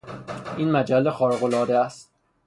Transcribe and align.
این 0.57 0.71
مجله 0.71 1.11
خارقالعاده 1.11 1.77
است. 1.77 2.09